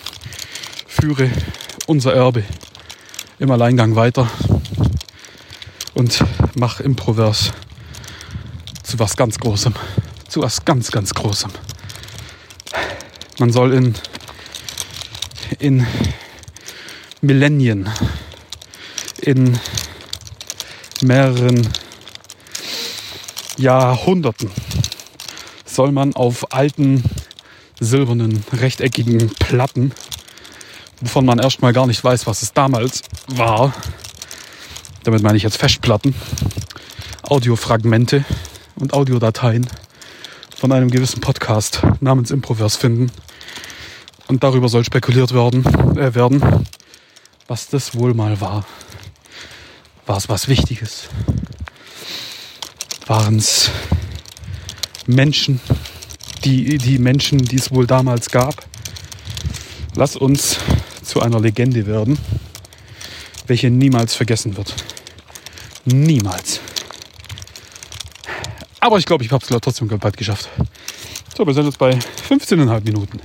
führe 0.88 1.30
unser 1.86 2.16
Erbe 2.16 2.44
im 3.38 3.51
Alleingang 3.51 3.96
weiter 3.96 4.28
und 5.94 6.24
mach 6.56 6.80
Improvers 6.80 7.51
zu 8.92 9.00
was 9.00 9.16
ganz 9.16 9.40
Großem. 9.40 9.74
Zu 10.28 10.42
was 10.42 10.66
ganz, 10.66 10.92
ganz 10.92 11.14
Großem. 11.14 11.50
Man 13.40 13.50
soll 13.50 13.74
in, 13.74 13.96
in 15.60 15.88
Millennien, 17.22 17.90
in 19.22 19.58
mehreren 21.02 21.70
Jahrhunderten 23.56 24.52
soll 25.64 25.94
man 25.94 26.14
auf 26.14 26.52
alten 26.52 27.02
silbernen 27.80 28.44
rechteckigen 28.52 29.34
Platten, 29.36 29.94
wovon 31.00 31.26
man 31.26 31.40
erstmal 31.40 31.72
gar 31.72 31.88
nicht 31.88 32.04
weiß, 32.04 32.28
was 32.28 32.42
es 32.42 32.52
damals 32.52 33.04
war, 33.28 33.74
damit 35.06 35.24
meine 35.24 35.38
ich 35.38 35.44
jetzt 35.44 35.58
Festplatten, 35.58 36.14
Audiofragmente 37.24 38.26
und 38.82 38.94
Audiodateien 38.94 39.68
von 40.58 40.72
einem 40.72 40.90
gewissen 40.90 41.22
Podcast 41.22 41.82
namens 42.02 42.32
Improverse 42.32 42.78
finden. 42.78 43.12
Und 44.28 44.44
darüber 44.44 44.70
soll 44.70 44.84
spekuliert 44.84 45.34
werden, 45.34 45.66
äh, 45.98 46.14
werden, 46.16 46.66
was 47.48 47.70
das 47.70 47.96
wohl 47.96 48.14
mal 48.14 48.42
war. 48.42 48.66
War 50.06 50.18
es 50.18 50.30
was 50.30 50.48
Wichtiges? 50.48 51.10
Waren 53.06 53.38
es 53.38 53.70
Menschen, 55.06 55.60
die, 56.44 56.78
die 56.78 56.98
Menschen, 56.98 57.40
die 57.40 57.58
es 57.58 57.72
wohl 57.72 57.86
damals 57.86 58.30
gab? 58.30 58.66
Lass 59.96 60.16
uns 60.16 60.58
zu 61.04 61.22
einer 61.22 61.40
Legende 61.40 61.86
werden, 61.86 62.18
welche 63.48 63.70
niemals 63.70 64.16
vergessen 64.16 64.58
wird. 64.58 64.74
Niemals. 65.86 66.62
Aber 68.82 68.98
ich 68.98 69.06
glaube, 69.06 69.24
ich 69.24 69.32
habe 69.32 69.46
es 69.48 69.62
trotzdem 69.62 69.88
bald 69.88 70.18
geschafft. 70.18 70.50
So, 71.38 71.48
wir 71.48 71.54
sind 71.54 71.66
jetzt 71.66 71.78
bei 71.78 71.92
15,5 72.28 72.84
Minuten. 72.84 73.22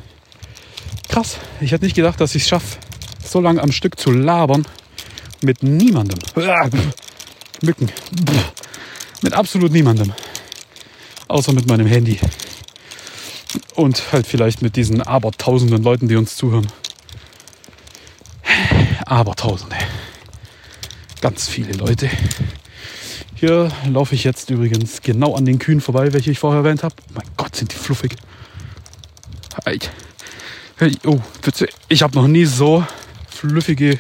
Krass. 1.09 1.39
Ich 1.61 1.73
hätte 1.73 1.85
nicht 1.85 1.97
gedacht, 1.97 2.21
dass 2.21 2.35
ich 2.35 2.43
es 2.43 2.49
schaffe, 2.49 2.77
so 3.25 3.41
lange 3.41 3.63
am 3.63 3.73
Stück 3.73 3.99
zu 3.99 4.13
labern 4.13 4.67
mit 5.41 5.63
niemandem. 5.63 6.19
Mücken. 7.63 7.91
Mit 9.23 9.33
absolut 9.33 9.73
niemandem. 9.73 10.13
Außer 11.29 11.53
mit 11.53 11.67
meinem 11.67 11.87
Handy. 11.87 12.21
Und 13.75 14.13
halt 14.13 14.27
vielleicht 14.27 14.61
mit 14.61 14.77
diesen 14.77 15.01
abertausenden 15.01 15.83
Leuten, 15.83 16.07
die 16.07 16.17
uns 16.17 16.37
zuhören. 16.37 16.67
Abertausende. 19.07 19.77
Ganz 21.23 21.49
viele 21.49 21.73
Leute. 21.73 22.11
Hier 23.38 23.71
laufe 23.93 24.14
ich 24.14 24.25
jetzt 24.25 24.49
übrigens 24.49 25.02
genau 25.02 25.35
an 25.35 25.45
den 25.45 25.59
Kühen 25.59 25.83
vorbei, 25.83 26.14
welche 26.14 26.31
ich 26.31 26.38
vorher 26.38 26.62
erwähnt 26.62 26.83
habe. 26.83 26.95
Mein 27.12 27.26
Gott, 27.37 27.55
sind 27.55 27.71
die 27.71 27.76
fluffig. 27.76 28.16
Hey. 29.66 29.78
Oh, 31.05 31.21
bitte. 31.43 31.69
Ich 31.90 32.02
habe 32.02 32.14
noch 32.16 32.28
nie 32.28 32.47
so 32.47 32.83
fluffige, 33.28 33.99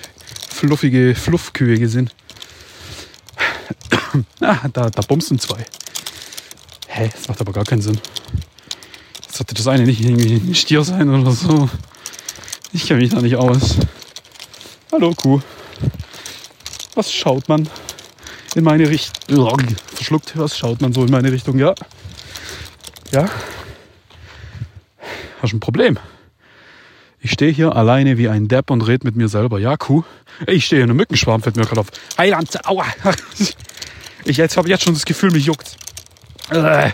fluffige 0.48 1.14
Fluffkühe 1.14 1.78
gesehen. 1.78 2.08
ah, 4.40 4.68
da, 4.72 4.88
da 4.88 5.02
bumsen 5.02 5.38
zwei. 5.38 5.66
Hä, 6.86 7.10
das 7.12 7.28
macht 7.28 7.40
aber 7.42 7.52
gar 7.52 7.64
keinen 7.64 7.82
Sinn. 7.82 8.00
Sollte 9.30 9.54
das 9.54 9.66
eine 9.66 9.84
nicht 9.84 10.00
irgendwie 10.00 10.36
ein 10.36 10.54
Stier 10.54 10.82
sein 10.82 11.10
oder 11.10 11.32
so? 11.32 11.68
Ich 12.72 12.86
kenne 12.86 13.00
mich 13.00 13.10
da 13.10 13.20
nicht 13.20 13.36
aus. 13.36 13.76
Hallo 14.90 15.12
Kuh. 15.14 15.42
Was 16.94 17.12
schaut 17.12 17.50
man 17.50 17.68
in 18.56 18.64
meine 18.64 18.88
Richtung? 18.88 19.60
Verschluckt, 19.94 20.32
was 20.36 20.56
schaut 20.56 20.80
man 20.80 20.92
so 20.92 21.04
in 21.04 21.10
meine 21.10 21.30
Richtung? 21.30 21.58
Ja. 21.58 21.74
Ja. 23.12 23.28
Hast 25.42 25.52
ein 25.52 25.60
Problem? 25.60 25.98
Ich 27.20 27.32
stehe 27.32 27.52
hier 27.52 27.76
alleine 27.76 28.16
wie 28.16 28.28
ein 28.28 28.48
Depp 28.48 28.70
und 28.70 28.80
red 28.82 29.04
mit 29.04 29.14
mir 29.14 29.28
selber. 29.28 29.58
Ja, 29.58 29.76
Kuh. 29.76 30.04
Ich 30.46 30.64
stehe 30.64 30.82
in 30.82 30.90
einem 30.90 30.96
Mückenschwarm, 30.96 31.42
fällt 31.42 31.56
mir 31.56 31.64
gerade 31.64 31.80
auf. 31.80 31.88
Heiland, 32.18 32.66
aua. 32.66 32.86
Ich 34.28 34.38
jetzt 34.38 34.56
habe 34.56 34.68
jetzt 34.68 34.82
schon 34.82 34.94
das 34.94 35.04
Gefühl, 35.04 35.30
mich 35.30 35.46
juckt. 35.46 35.76
Äh. 36.50 36.90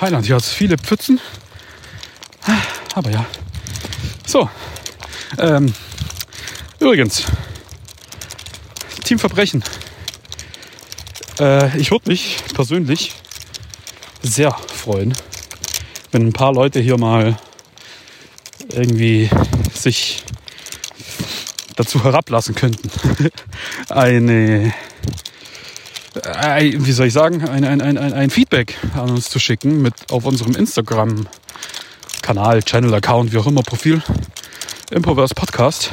Heiland, 0.00 0.24
hier 0.24 0.36
hat 0.36 0.42
es 0.42 0.48
viele 0.48 0.78
Pfützen. 0.78 1.20
Aber 2.94 3.10
ja. 3.10 3.26
So. 4.26 4.48
Ähm, 5.38 5.74
übrigens, 6.80 7.26
Team 9.06 9.20
Verbrechen. 9.20 9.62
Äh, 11.38 11.78
ich 11.78 11.92
würde 11.92 12.10
mich 12.10 12.38
persönlich 12.54 13.14
sehr 14.20 14.50
freuen, 14.50 15.14
wenn 16.10 16.26
ein 16.26 16.32
paar 16.32 16.52
Leute 16.52 16.80
hier 16.80 16.98
mal 16.98 17.38
irgendwie 18.72 19.30
sich 19.72 20.24
dazu 21.76 22.02
herablassen 22.02 22.56
könnten, 22.56 22.90
eine, 23.90 24.74
wie 26.14 26.92
soll 26.92 27.06
ich 27.06 27.12
sagen, 27.12 27.48
ein, 27.48 27.62
ein, 27.62 27.80
ein, 27.80 27.98
ein 27.98 28.30
Feedback 28.30 28.76
an 28.94 29.10
uns 29.10 29.30
zu 29.30 29.38
schicken 29.38 29.82
mit 29.82 29.94
auf 30.10 30.24
unserem 30.24 30.56
Instagram-Kanal, 30.56 32.64
Channel-Account, 32.64 33.32
wie 33.32 33.38
auch 33.38 33.46
immer, 33.46 33.62
Profil. 33.62 34.02
Improverse 34.90 35.34
Podcast 35.34 35.92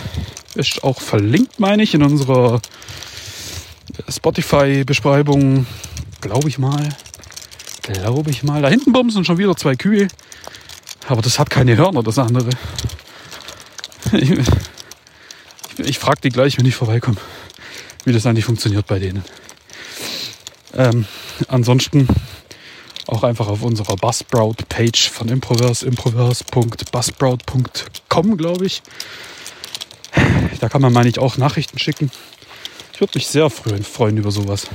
ist 0.56 0.84
auch 0.84 1.02
verlinkt, 1.02 1.60
meine 1.60 1.84
ich, 1.84 1.94
in 1.94 2.04
unserer 2.04 2.62
Spotify-Beschreibung, 4.10 5.66
glaube 6.22 6.50
ich 6.50 6.58
mal. 6.58 6.90
Glaube 7.82 8.32
ich 8.32 8.44
mal. 8.44 8.62
Da 8.62 8.70
hinten 8.70 8.94
bumsen 8.94 9.26
schon 9.26 9.38
wieder 9.38 9.56
zwei 9.56 9.76
Kühe. 9.76 10.08
Aber 11.08 11.22
das 11.22 11.40
hat 11.40 11.50
keine 11.50 11.78
Hörner, 11.78 12.04
das 12.04 12.18
andere. 12.18 12.50
Ich, 14.14 14.32
ich, 15.80 15.98
frage 15.98 16.22
die 16.22 16.30
gleich, 16.30 16.58
wenn 16.58 16.66
ich 16.66 16.76
vorbeikomme, 16.76 17.18
wie 18.06 18.14
das 18.14 18.26
eigentlich 18.26 18.46
funktioniert 18.46 18.86
bei 18.86 19.00
denen. 19.00 19.24
Ähm, 20.76 21.06
ansonsten 21.48 22.08
auch 23.08 23.24
einfach 23.24 23.48
auf 23.48 23.64
unserer 23.64 23.96
Buzzsprout-Page 23.96 25.10
von 25.10 25.30
Improverse, 25.30 25.86
improverse.buzzsprout.com, 25.86 28.38
glaube 28.38 28.66
ich. 28.66 28.82
Da 30.64 30.70
kann 30.70 30.82
man, 30.82 30.94
meine 30.94 31.10
ich, 31.10 31.20
auch 31.20 31.36
Nachrichten 31.36 31.78
schicken. 31.78 32.10
Ich 32.94 33.02
würde 33.02 33.12
mich 33.16 33.28
sehr 33.28 33.50
freuen 33.50 34.16
über 34.16 34.32
sowas. 34.32 34.68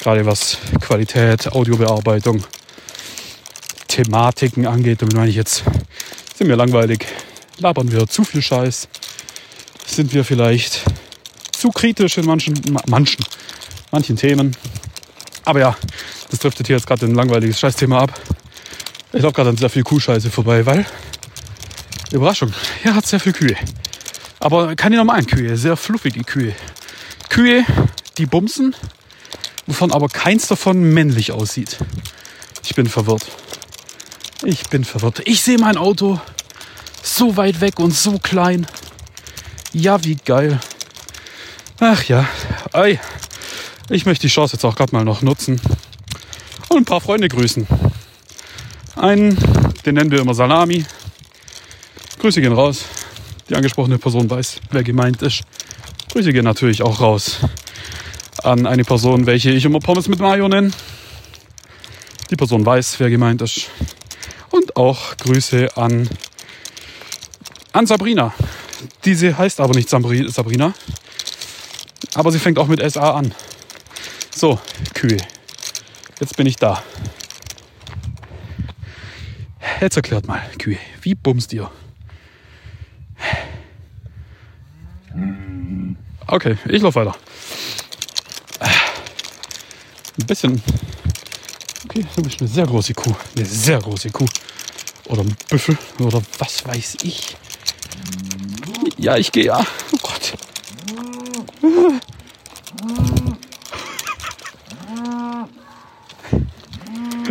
Gerade 0.00 0.26
was 0.26 0.58
Qualität, 0.80 1.46
Audiobearbeitung, 1.52 2.42
Thematiken 3.86 4.66
angeht. 4.66 5.00
Damit 5.00 5.14
meine 5.14 5.30
ich 5.30 5.36
jetzt, 5.36 5.62
sind 6.36 6.48
wir 6.48 6.56
langweilig, 6.56 7.06
labern 7.58 7.92
wir 7.92 8.08
zu 8.08 8.24
viel 8.24 8.42
Scheiß, 8.42 8.88
sind 9.86 10.12
wir 10.12 10.24
vielleicht 10.24 10.82
zu 11.52 11.70
kritisch 11.70 12.18
in 12.18 12.26
manchen, 12.26 12.60
manchen, 12.88 13.24
manchen 13.92 14.16
Themen. 14.16 14.56
Aber 15.44 15.60
ja, 15.60 15.76
das 16.32 16.40
driftet 16.40 16.66
hier 16.66 16.74
jetzt 16.74 16.88
gerade 16.88 17.06
ein 17.06 17.14
langweiliges 17.14 17.60
Scheißthema 17.60 18.00
ab. 18.00 18.20
Ich 19.12 19.22
laufe 19.22 19.34
gerade 19.34 19.50
an 19.50 19.56
sehr 19.56 19.70
viel 19.70 19.84
Kuhscheiße 19.84 20.32
vorbei, 20.32 20.66
weil 20.66 20.84
Überraschung, 22.10 22.52
hier 22.82 22.96
hat 22.96 23.06
sehr 23.06 23.20
viel 23.20 23.32
Kühe. 23.32 23.56
Aber 24.42 24.74
keine 24.74 24.96
normalen 24.96 25.24
Kühe, 25.24 25.56
sehr 25.56 25.76
fluffige 25.76 26.24
Kühe. 26.24 26.52
Kühe, 27.28 27.64
die 28.18 28.26
bumsen, 28.26 28.74
wovon 29.68 29.92
aber 29.92 30.08
keins 30.08 30.48
davon 30.48 30.82
männlich 30.92 31.30
aussieht. 31.30 31.78
Ich 32.64 32.74
bin 32.74 32.88
verwirrt. 32.88 33.24
Ich 34.42 34.68
bin 34.68 34.84
verwirrt. 34.84 35.22
Ich 35.26 35.42
sehe 35.42 35.58
mein 35.58 35.76
Auto 35.76 36.20
so 37.04 37.36
weit 37.36 37.60
weg 37.60 37.78
und 37.78 37.94
so 37.94 38.18
klein. 38.18 38.66
Ja, 39.72 40.02
wie 40.02 40.16
geil. 40.16 40.58
Ach 41.78 42.02
ja, 42.04 42.28
ei. 42.72 42.98
Ich 43.90 44.06
möchte 44.06 44.26
die 44.26 44.32
Chance 44.32 44.56
jetzt 44.56 44.64
auch 44.64 44.74
gerade 44.74 44.92
mal 44.92 45.04
noch 45.04 45.22
nutzen 45.22 45.60
und 46.68 46.78
ein 46.78 46.84
paar 46.84 47.00
Freunde 47.00 47.28
grüßen. 47.28 47.64
Einen, 48.96 49.38
den 49.86 49.94
nennen 49.94 50.10
wir 50.10 50.18
immer 50.18 50.34
Salami. 50.34 50.84
Grüße 52.18 52.40
gehen 52.40 52.52
raus. 52.52 52.86
Die 53.48 53.56
angesprochene 53.56 53.98
Person 53.98 54.30
weiß, 54.30 54.60
wer 54.70 54.82
gemeint 54.82 55.22
ist. 55.22 55.42
Grüße 56.12 56.32
gehen 56.32 56.44
natürlich 56.44 56.82
auch 56.82 57.00
raus 57.00 57.38
an 58.42 58.66
eine 58.66 58.84
Person, 58.84 59.26
welche 59.26 59.50
ich 59.50 59.64
immer 59.64 59.80
Pommes 59.80 60.08
mit 60.08 60.18
Mayo 60.18 60.48
nenne. 60.48 60.70
Die 62.30 62.36
Person 62.36 62.64
weiß, 62.64 62.98
wer 62.98 63.10
gemeint 63.10 63.42
ist. 63.42 63.70
Und 64.50 64.76
auch 64.76 65.16
Grüße 65.18 65.76
an, 65.76 66.08
an 67.72 67.86
Sabrina. 67.86 68.34
Diese 69.04 69.36
heißt 69.36 69.60
aber 69.60 69.74
nicht 69.74 69.88
Sabrina. 69.88 70.74
Aber 72.14 72.30
sie 72.32 72.38
fängt 72.38 72.58
auch 72.58 72.68
mit 72.68 72.80
SA 72.90 73.14
an. 73.14 73.34
So, 74.34 74.58
Kühe. 74.94 75.18
Jetzt 76.20 76.36
bin 76.36 76.46
ich 76.46 76.56
da. 76.56 76.82
Jetzt 79.80 79.96
erklärt 79.96 80.26
mal, 80.26 80.42
Kühe, 80.58 80.78
wie 81.00 81.14
bummst 81.14 81.52
ihr? 81.52 81.70
Okay, 86.26 86.56
ich 86.68 86.82
laufe 86.82 87.00
weiter. 87.00 87.16
Ein 90.20 90.26
bisschen. 90.26 90.62
Okay, 91.84 92.06
du 92.16 92.22
bist 92.22 92.40
eine 92.40 92.48
sehr 92.48 92.66
große 92.66 92.94
Kuh. 92.94 93.14
Eine 93.36 93.44
sehr 93.44 93.78
große 93.78 94.10
Kuh. 94.10 94.26
Oder 95.06 95.22
ein 95.22 95.36
Büffel. 95.48 95.76
Oder 95.98 96.22
was 96.38 96.64
weiß 96.64 96.98
ich. 97.02 97.36
Ja, 98.96 99.16
ich 99.16 99.32
gehe 99.32 99.46
ja. 99.46 99.60
Oh 99.92 99.98
Gott. 100.02 100.32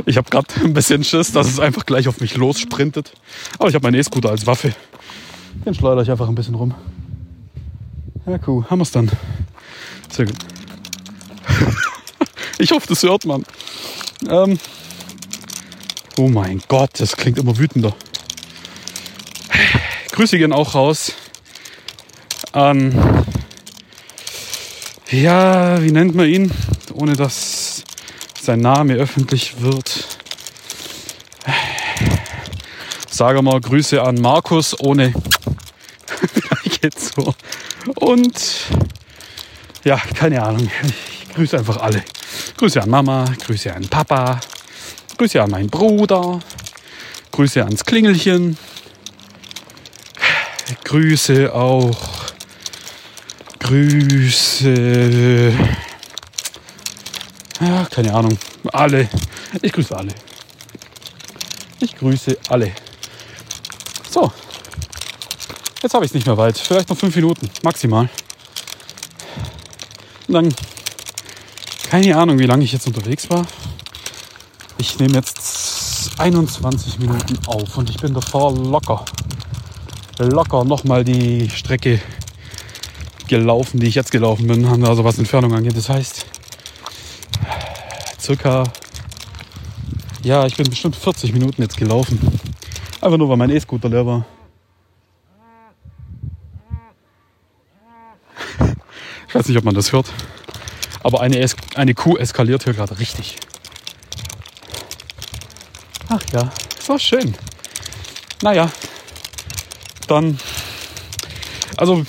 Ich 0.06 0.18
habe 0.18 0.30
gerade 0.30 0.48
ein 0.64 0.74
bisschen 0.74 1.04
Schiss, 1.04 1.32
dass 1.32 1.48
es 1.48 1.60
einfach 1.60 1.86
gleich 1.86 2.08
auf 2.08 2.20
mich 2.20 2.36
lossprintet. 2.36 3.14
Aber 3.58 3.70
ich 3.70 3.76
habe 3.76 3.88
meinen 3.88 4.00
E-Scooter 4.00 4.30
als 4.30 4.46
Waffe. 4.48 4.74
Den 5.66 5.74
schleudere 5.76 6.04
ich 6.04 6.12
einfach 6.12 6.28
ein 6.28 6.36
bisschen 6.36 6.56
rum. 6.56 6.74
Ja, 8.26 8.40
cool. 8.48 8.66
Haben 8.70 8.80
wir 8.80 8.84
es 8.84 8.92
dann. 8.92 9.12
Sehr 10.10 10.26
gut. 10.26 10.36
ich 12.58 12.72
hoffe, 12.72 12.88
das 12.88 13.04
hört 13.04 13.26
man. 13.26 13.44
Ähm 14.30 14.58
oh 16.18 16.28
mein 16.28 16.62
Gott, 16.68 16.92
das 17.00 17.16
klingt 17.16 17.38
immer 17.38 17.58
wütender. 17.58 17.94
Grüße 20.12 20.38
gehen 20.38 20.54
auch 20.54 20.76
raus 20.76 21.14
an, 22.52 22.94
ja, 25.10 25.82
wie 25.82 25.92
nennt 25.92 26.16
man 26.16 26.28
ihn, 26.28 26.52
ohne 26.94 27.14
dass 27.14 27.84
sein 28.42 28.60
Name 28.60 28.96
öffentlich 28.96 29.62
wird. 29.62 30.11
Sage 33.22 33.44
mal 33.44 33.62
Grüße 33.62 34.02
an 34.02 34.16
Markus 34.16 34.76
ohne 34.80 35.14
geht 36.82 37.00
so. 37.00 37.36
Und 37.98 38.66
ja, 39.84 39.98
keine 40.16 40.42
Ahnung. 40.42 40.68
Ich 41.22 41.30
grüße 41.36 41.60
einfach 41.60 41.78
alle. 41.78 42.04
Grüße 42.58 42.82
an 42.82 42.90
Mama, 42.90 43.26
Grüße 43.46 43.72
an 43.76 43.88
Papa, 43.88 44.40
Grüße 45.20 45.40
an 45.40 45.52
meinen 45.52 45.70
Bruder, 45.70 46.40
Grüße 47.30 47.64
ans 47.64 47.86
Klingelchen, 47.86 48.58
Grüße 50.84 51.54
auch, 51.54 52.00
Grüße, 53.60 55.54
ja, 57.60 57.86
keine 57.86 58.16
Ahnung, 58.16 58.36
alle. 58.74 59.08
Ich 59.62 59.72
grüße 59.72 59.96
alle. 59.96 60.16
Ich 61.82 61.96
grüße 61.96 62.36
alle. 62.50 62.72
So, 64.12 64.30
jetzt 65.82 65.94
habe 65.94 66.04
ich 66.04 66.12
es 66.12 66.14
nicht 66.14 66.28
mehr 66.28 66.36
weit. 66.36 66.58
Vielleicht 66.58 66.90
noch 66.90 66.98
fünf 66.98 67.16
Minuten, 67.16 67.50
maximal. 67.64 68.10
Und 70.28 70.34
dann, 70.34 70.54
keine 71.90 72.18
Ahnung, 72.18 72.38
wie 72.38 72.46
lange 72.46 72.66
ich 72.66 72.74
jetzt 72.74 72.86
unterwegs 72.88 73.30
war. 73.30 73.48
Ich 74.78 75.00
nehme 75.00 75.14
jetzt 75.14 76.12
21 76.18 77.00
Minuten 77.00 77.40
auf 77.48 77.78
und 77.78 77.90
ich 77.90 77.96
bin 77.96 78.14
davor 78.14 78.54
locker, 78.54 79.06
locker 80.18 80.66
nochmal 80.66 81.06
die 81.06 81.50
Strecke 81.50 82.02
gelaufen, 83.30 83.80
die 83.80 83.88
ich 83.88 83.96
jetzt 83.96 84.12
gelaufen 84.12 84.46
bin, 84.46 84.66
also 84.84 85.06
was 85.06 85.20
Entfernung 85.20 85.54
angeht. 85.54 85.78
Das 85.78 85.88
heißt, 85.88 86.26
circa, 88.20 88.66
ja, 90.22 90.46
ich 90.48 90.58
bin 90.58 90.70
bestimmt 90.70 90.98
40 90.98 91.32
Minuten 91.32 91.62
jetzt 91.62 91.78
gelaufen. 91.78 92.41
Einfach 93.02 93.18
nur, 93.18 93.30
weil 93.30 93.38
mein 93.38 93.50
E-Scooter 93.50 93.90
leer 93.90 94.06
war. 94.06 94.26
Ich 99.28 99.36
weiß 99.36 99.48
nicht, 99.48 99.58
ob 99.58 99.64
man 99.64 99.74
das 99.74 99.92
hört. 99.92 100.12
Aber 101.04 101.22
eine, 101.22 101.40
es 101.40 101.56
eine 101.76 101.94
Kuh 101.96 102.18
eskaliert 102.18 102.64
hier 102.64 102.74
gerade 102.74 103.00
richtig. 103.00 103.38
Ach 106.10 106.22
ja, 106.34 106.52
so 106.80 106.98
schön. 106.98 107.34
Naja, 108.42 108.70
dann. 110.08 110.38
Also, 111.78 112.04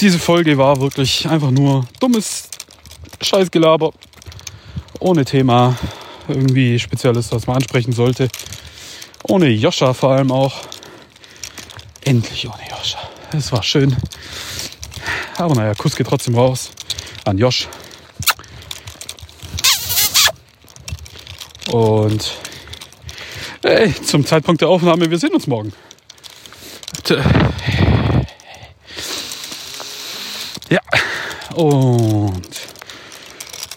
diese 0.00 0.18
Folge 0.18 0.58
war 0.58 0.80
wirklich 0.80 1.28
einfach 1.28 1.50
nur 1.50 1.86
dummes 1.98 2.48
Scheißgelaber. 3.22 3.92
Ohne 5.00 5.24
Thema. 5.24 5.76
Irgendwie 6.28 6.78
Spezielles, 6.78 7.32
was 7.32 7.46
man 7.46 7.56
ansprechen 7.56 7.92
sollte. 7.92 8.28
Ohne 9.28 9.48
Joscha 9.48 9.92
vor 9.92 10.12
allem 10.12 10.30
auch. 10.30 10.54
Endlich 12.04 12.46
ohne 12.46 12.62
Joscha. 12.70 12.98
Es 13.32 13.50
war 13.50 13.62
schön. 13.62 13.96
Aber 15.36 15.54
naja, 15.54 15.74
Kuss 15.74 15.96
geht 15.96 16.06
trotzdem 16.06 16.36
raus 16.36 16.70
an 17.24 17.36
Josh. 17.36 17.68
Und 21.72 22.32
hey, 23.62 23.92
zum 24.02 24.24
Zeitpunkt 24.24 24.60
der 24.60 24.68
Aufnahme, 24.68 25.10
wir 25.10 25.18
sehen 25.18 25.34
uns 25.34 25.48
morgen. 25.48 25.72
Ja, 30.70 30.80
und 31.54 32.42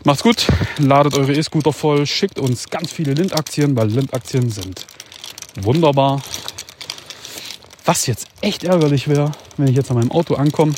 macht's 0.03 0.23
gut, 0.23 0.47
ladet 0.77 1.15
eure 1.15 1.33
E-Scooter 1.33 1.73
voll, 1.73 2.05
schickt 2.05 2.39
uns 2.39 2.69
ganz 2.69 2.91
viele 2.91 3.13
Lind-Aktien, 3.13 3.75
weil 3.75 3.87
Lind-Aktien 3.89 4.49
sind 4.49 4.85
wunderbar. 5.55 6.21
Was 7.85 8.05
jetzt 8.05 8.27
echt 8.41 8.63
ärgerlich 8.63 9.07
wäre, 9.07 9.31
wenn 9.57 9.67
ich 9.67 9.75
jetzt 9.75 9.89
an 9.89 9.97
meinem 9.97 10.11
Auto 10.11 10.35
ankomme 10.35 10.73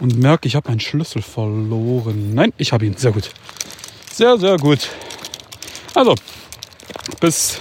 und 0.00 0.18
merke, 0.18 0.48
ich 0.48 0.54
habe 0.54 0.68
meinen 0.68 0.80
Schlüssel 0.80 1.22
verloren. 1.22 2.34
Nein, 2.34 2.52
ich 2.56 2.72
habe 2.72 2.86
ihn. 2.86 2.96
Sehr 2.96 3.12
gut. 3.12 3.30
Sehr, 4.12 4.38
sehr 4.38 4.56
gut. 4.56 4.88
Also, 5.94 6.14
bis 7.20 7.60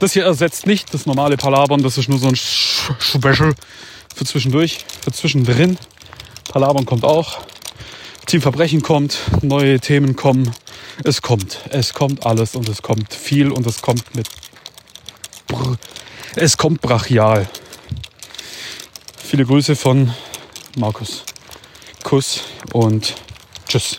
das 0.00 0.14
hier 0.14 0.24
ersetzt 0.24 0.66
nicht 0.66 0.92
das 0.94 1.06
normale 1.06 1.36
Palabern. 1.36 1.82
Das 1.82 1.98
ist 1.98 2.08
nur 2.08 2.18
so 2.18 2.28
ein 2.28 2.36
Special 2.36 3.54
für 4.14 4.24
zwischendurch, 4.24 4.78
für 5.02 5.12
zwischendrin. 5.12 5.78
Palabern 6.50 6.86
kommt 6.86 7.04
auch. 7.04 7.38
Team 8.26 8.40
Verbrechen 8.40 8.82
kommt, 8.82 9.18
neue 9.42 9.78
Themen 9.78 10.16
kommen. 10.16 10.52
Es 11.04 11.20
kommt, 11.22 11.60
es 11.70 11.94
kommt 11.94 12.24
alles 12.24 12.56
und 12.56 12.68
es 12.68 12.82
kommt 12.82 13.12
viel 13.12 13.50
und 13.50 13.66
es 13.66 13.82
kommt 13.82 14.14
mit. 14.14 14.28
Es 16.36 16.56
kommt 16.56 16.80
brachial. 16.80 17.48
Viele 19.22 19.44
Grüße 19.44 19.76
von 19.76 20.12
Markus. 20.76 21.24
Kuss 22.02 22.40
und 22.72 23.14
tschüss. 23.68 23.98